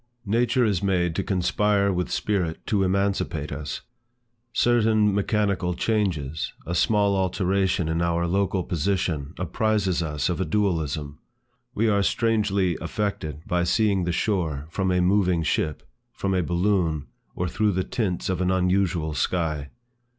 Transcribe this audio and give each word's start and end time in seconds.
Nature 0.25 0.65
is 0.65 0.81
made 0.81 1.13
to 1.13 1.21
conspire 1.21 1.93
with 1.93 2.09
spirit 2.09 2.65
to 2.65 2.81
emancipate 2.81 3.51
us. 3.51 3.81
Certain 4.51 5.13
mechanical 5.13 5.75
changes, 5.75 6.53
a 6.65 6.73
small 6.73 7.15
alteration 7.15 7.87
in 7.87 8.01
our 8.01 8.25
local 8.25 8.63
position 8.63 9.35
apprizes 9.37 10.01
us 10.01 10.27
of 10.27 10.41
a 10.41 10.43
dualism. 10.43 11.19
We 11.75 11.87
are 11.87 12.01
strangely 12.01 12.75
affected 12.81 13.45
by 13.45 13.63
seeing 13.63 14.05
the 14.05 14.11
shore 14.11 14.65
from 14.71 14.89
a 14.91 15.01
moving 15.01 15.43
ship, 15.43 15.83
from 16.13 16.33
a 16.33 16.41
balloon, 16.41 17.05
or 17.35 17.47
through 17.47 17.73
the 17.73 17.83
tints 17.83 18.27
of 18.27 18.41
an 18.41 18.49
unusual 18.49 19.13
sky. 19.13 19.69